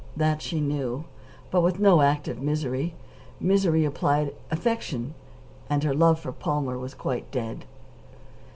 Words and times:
That 0.17 0.41
she 0.41 0.59
knew. 0.61 1.03
But 1.51 1.61
with 1.61 1.77
no 1.79 2.01
active 2.01 2.41
misery. 2.41 2.95
Misery 3.39 3.85
implied 3.85 4.33
affection, 4.49 5.13
and 5.69 5.83
her 5.83 5.93
love 5.93 6.19
for 6.19 6.31
Palmer 6.31 6.79
was 6.79 6.95
quite 6.95 7.29
dead. 7.29 7.65